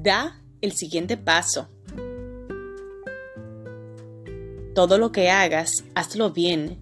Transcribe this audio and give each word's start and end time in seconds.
Da 0.00 0.40
el 0.60 0.72
siguiente 0.72 1.16
paso. 1.16 1.68
Todo 4.74 4.96
lo 4.96 5.10
que 5.10 5.28
hagas, 5.28 5.84
hazlo 5.96 6.30
bien, 6.30 6.78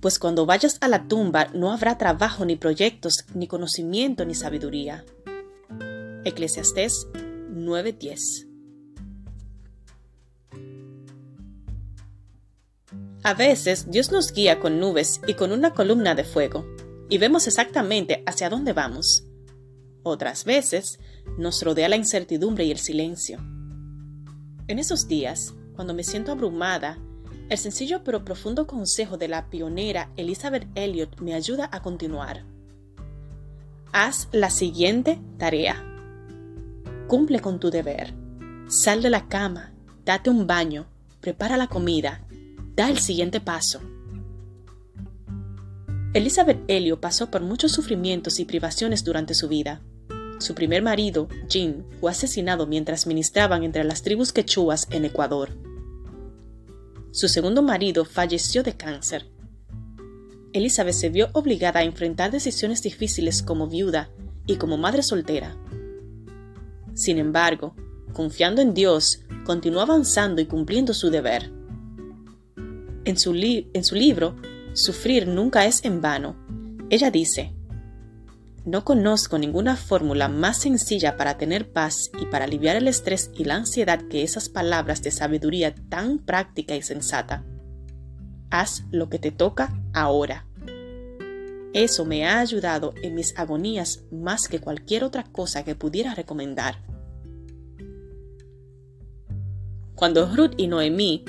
pues 0.00 0.18
cuando 0.18 0.44
vayas 0.44 0.76
a 0.82 0.88
la 0.88 1.08
tumba 1.08 1.46
no 1.54 1.72
habrá 1.72 1.96
trabajo 1.96 2.44
ni 2.44 2.56
proyectos, 2.56 3.24
ni 3.34 3.46
conocimiento 3.46 4.26
ni 4.26 4.34
sabiduría. 4.34 5.06
Eclesiastés 6.24 7.08
9:10 7.50 8.46
A 13.22 13.32
veces 13.32 13.90
Dios 13.90 14.12
nos 14.12 14.32
guía 14.32 14.60
con 14.60 14.78
nubes 14.78 15.22
y 15.26 15.34
con 15.34 15.52
una 15.52 15.72
columna 15.72 16.14
de 16.14 16.24
fuego, 16.24 16.66
y 17.08 17.16
vemos 17.16 17.46
exactamente 17.46 18.22
hacia 18.26 18.50
dónde 18.50 18.74
vamos. 18.74 19.24
Otras 20.02 20.44
veces 20.44 20.98
nos 21.36 21.62
rodea 21.62 21.88
la 21.88 21.96
incertidumbre 21.96 22.64
y 22.64 22.70
el 22.70 22.78
silencio. 22.78 23.38
En 24.68 24.78
esos 24.78 25.08
días, 25.08 25.54
cuando 25.74 25.94
me 25.94 26.04
siento 26.04 26.32
abrumada, 26.32 26.98
el 27.48 27.58
sencillo 27.58 28.04
pero 28.04 28.24
profundo 28.24 28.66
consejo 28.66 29.16
de 29.16 29.28
la 29.28 29.48
pionera 29.48 30.10
Elizabeth 30.16 30.66
Elliot 30.74 31.20
me 31.20 31.34
ayuda 31.34 31.68
a 31.72 31.80
continuar. 31.80 32.44
Haz 33.92 34.28
la 34.32 34.50
siguiente 34.50 35.18
tarea. 35.38 35.82
Cumple 37.06 37.40
con 37.40 37.58
tu 37.58 37.70
deber. 37.70 38.12
Sal 38.68 39.02
de 39.02 39.08
la 39.08 39.28
cama, 39.28 39.72
date 40.04 40.28
un 40.28 40.46
baño, 40.46 40.86
prepara 41.20 41.56
la 41.56 41.68
comida, 41.68 42.22
da 42.76 42.90
el 42.90 42.98
siguiente 42.98 43.40
paso. 43.40 43.80
Elizabeth 46.14 46.58
Elliot 46.68 47.00
pasó 47.00 47.30
por 47.30 47.42
muchos 47.42 47.72
sufrimientos 47.72 48.40
y 48.40 48.46
privaciones 48.46 49.04
durante 49.04 49.34
su 49.34 49.46
vida. 49.46 49.82
Su 50.38 50.54
primer 50.54 50.82
marido, 50.82 51.28
Jim, 51.50 51.84
fue 52.00 52.10
asesinado 52.10 52.66
mientras 52.66 53.06
ministraban 53.06 53.62
entre 53.62 53.84
las 53.84 54.02
tribus 54.02 54.32
quechuas 54.32 54.86
en 54.90 55.04
Ecuador. 55.04 55.50
Su 57.10 57.28
segundo 57.28 57.62
marido 57.62 58.06
falleció 58.06 58.62
de 58.62 58.74
cáncer. 58.74 59.26
Elizabeth 60.54 60.94
se 60.94 61.10
vio 61.10 61.28
obligada 61.34 61.80
a 61.80 61.84
enfrentar 61.84 62.30
decisiones 62.30 62.82
difíciles 62.82 63.42
como 63.42 63.66
viuda 63.66 64.10
y 64.46 64.56
como 64.56 64.78
madre 64.78 65.02
soltera. 65.02 65.58
Sin 66.94 67.18
embargo, 67.18 67.74
confiando 68.14 68.62
en 68.62 68.72
Dios, 68.72 69.24
continuó 69.44 69.82
avanzando 69.82 70.40
y 70.40 70.46
cumpliendo 70.46 70.94
su 70.94 71.10
deber. 71.10 71.52
En 73.04 73.18
su, 73.18 73.34
en 73.34 73.84
su 73.84 73.94
libro, 73.94 74.36
Sufrir 74.78 75.26
nunca 75.26 75.66
es 75.66 75.84
en 75.84 76.00
vano, 76.00 76.36
ella 76.88 77.10
dice, 77.10 77.52
no 78.64 78.84
conozco 78.84 79.36
ninguna 79.36 79.74
fórmula 79.74 80.28
más 80.28 80.58
sencilla 80.58 81.16
para 81.16 81.36
tener 81.36 81.72
paz 81.72 82.12
y 82.22 82.26
para 82.26 82.44
aliviar 82.44 82.76
el 82.76 82.86
estrés 82.86 83.32
y 83.36 83.42
la 83.42 83.56
ansiedad 83.56 84.00
que 84.08 84.22
esas 84.22 84.48
palabras 84.48 85.02
de 85.02 85.10
sabiduría 85.10 85.74
tan 85.74 86.20
práctica 86.20 86.76
y 86.76 86.82
sensata. 86.82 87.44
Haz 88.50 88.84
lo 88.92 89.08
que 89.08 89.18
te 89.18 89.32
toca 89.32 89.76
ahora. 89.92 90.46
Eso 91.72 92.04
me 92.04 92.28
ha 92.28 92.38
ayudado 92.38 92.94
en 93.02 93.16
mis 93.16 93.36
agonías 93.36 94.04
más 94.12 94.46
que 94.46 94.60
cualquier 94.60 95.02
otra 95.02 95.24
cosa 95.24 95.64
que 95.64 95.74
pudiera 95.74 96.14
recomendar. 96.14 96.76
Cuando 99.96 100.32
Ruth 100.32 100.52
y 100.56 100.68
Noemí 100.68 101.24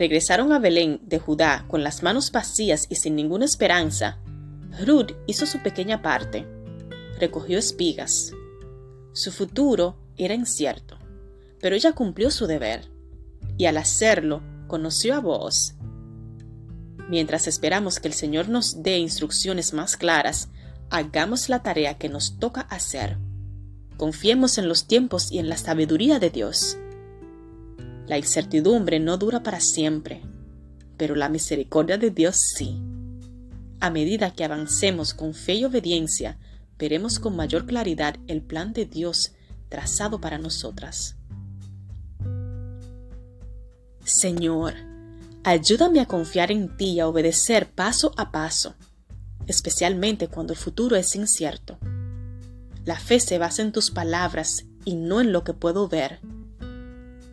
regresaron 0.00 0.50
a 0.54 0.58
Belén 0.58 0.98
de 1.02 1.18
Judá 1.18 1.66
con 1.68 1.84
las 1.84 2.02
manos 2.02 2.32
vacías 2.32 2.86
y 2.88 2.94
sin 2.94 3.14
ninguna 3.14 3.44
esperanza, 3.44 4.18
Ruth 4.86 5.12
hizo 5.26 5.44
su 5.44 5.62
pequeña 5.62 6.00
parte. 6.00 6.46
Recogió 7.18 7.58
espigas. 7.58 8.32
Su 9.12 9.30
futuro 9.30 9.98
era 10.16 10.32
incierto, 10.32 10.98
pero 11.60 11.76
ella 11.76 11.92
cumplió 11.92 12.30
su 12.30 12.46
deber, 12.46 12.90
y 13.58 13.66
al 13.66 13.76
hacerlo 13.76 14.42
conoció 14.68 15.14
a 15.14 15.20
vos. 15.20 15.74
Mientras 17.10 17.46
esperamos 17.46 18.00
que 18.00 18.08
el 18.08 18.14
Señor 18.14 18.48
nos 18.48 18.82
dé 18.82 18.96
instrucciones 18.96 19.74
más 19.74 19.98
claras, 19.98 20.48
hagamos 20.88 21.50
la 21.50 21.62
tarea 21.62 21.98
que 21.98 22.08
nos 22.08 22.38
toca 22.38 22.62
hacer. 22.62 23.18
Confiemos 23.98 24.56
en 24.56 24.66
los 24.66 24.86
tiempos 24.86 25.30
y 25.30 25.40
en 25.40 25.50
la 25.50 25.58
sabiduría 25.58 26.18
de 26.18 26.30
Dios. 26.30 26.78
La 28.10 28.18
incertidumbre 28.18 28.98
no 28.98 29.18
dura 29.18 29.44
para 29.44 29.60
siempre, 29.60 30.20
pero 30.96 31.14
la 31.14 31.28
misericordia 31.28 31.96
de 31.96 32.10
Dios 32.10 32.38
sí. 32.56 32.82
A 33.78 33.88
medida 33.88 34.32
que 34.32 34.42
avancemos 34.42 35.14
con 35.14 35.32
fe 35.32 35.54
y 35.54 35.64
obediencia, 35.64 36.36
veremos 36.76 37.20
con 37.20 37.36
mayor 37.36 37.66
claridad 37.66 38.16
el 38.26 38.42
plan 38.42 38.72
de 38.72 38.84
Dios 38.84 39.34
trazado 39.68 40.20
para 40.20 40.38
nosotras. 40.38 41.18
Señor, 44.02 44.74
ayúdame 45.44 46.00
a 46.00 46.06
confiar 46.06 46.50
en 46.50 46.76
ti 46.76 46.94
y 46.94 46.98
a 46.98 47.06
obedecer 47.06 47.70
paso 47.70 48.12
a 48.16 48.32
paso, 48.32 48.74
especialmente 49.46 50.26
cuando 50.26 50.52
el 50.52 50.58
futuro 50.58 50.96
es 50.96 51.14
incierto. 51.14 51.78
La 52.84 52.98
fe 52.98 53.20
se 53.20 53.38
basa 53.38 53.62
en 53.62 53.70
tus 53.70 53.92
palabras 53.92 54.64
y 54.84 54.96
no 54.96 55.20
en 55.20 55.30
lo 55.30 55.44
que 55.44 55.54
puedo 55.54 55.86
ver. 55.86 56.18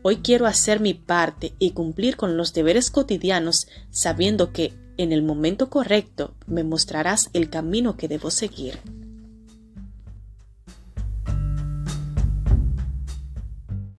Hoy 0.09 0.19
quiero 0.19 0.45
hacer 0.45 0.79
mi 0.79 0.93
parte 0.93 1.53
y 1.59 1.71
cumplir 1.71 2.15
con 2.15 2.37
los 2.37 2.53
deberes 2.53 2.91
cotidianos 2.91 3.67
sabiendo 3.91 4.53
que 4.53 4.73
en 4.95 5.11
el 5.11 5.21
momento 5.21 5.69
correcto 5.69 6.33
me 6.45 6.63
mostrarás 6.63 7.29
el 7.33 7.49
camino 7.49 7.97
que 7.97 8.07
debo 8.07 8.31
seguir. 8.31 8.79